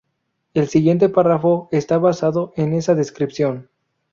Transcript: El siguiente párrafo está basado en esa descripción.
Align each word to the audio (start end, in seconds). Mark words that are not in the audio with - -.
El 0.55 0.67
siguiente 0.67 1.09
párrafo 1.09 1.69
está 1.71 1.99
basado 1.99 2.53
en 2.55 2.73
esa 2.73 2.95
descripción. 2.95 3.69